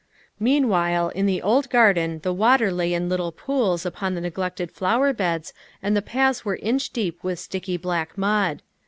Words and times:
Meanwhile, 0.39 1.09
in 1.09 1.27
the 1.27 1.43
old 1.43 1.69
garden 1.69 2.21
the 2.23 2.33
water 2.33 2.71
lay 2.71 2.91
in 2.91 3.07
little 3.07 3.31
pools 3.31 3.85
upon 3.85 4.15
the 4.15 4.21
neglected 4.21 4.71
flower 4.71 5.13
beds 5.13 5.53
and 5.79 5.95
the 5.95 6.01
paths 6.01 6.43
were 6.43 6.55
inch 6.63 6.89
deep 6.89 7.23
with 7.23 7.37
sticky 7.37 7.77
black 7.77 8.17
mud. 8.17 8.63